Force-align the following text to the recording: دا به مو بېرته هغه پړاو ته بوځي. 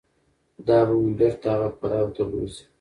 دا 0.67 0.79
به 0.87 0.93
مو 1.01 1.09
بېرته 1.19 1.47
هغه 1.53 1.69
پړاو 1.79 2.13
ته 2.15 2.21
بوځي. 2.29 2.63